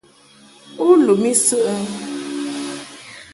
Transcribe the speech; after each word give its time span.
U 0.85 0.87
lum 1.05 1.23
I 1.31 1.33
səʼ 1.45 1.61
ɛ? 1.75 1.75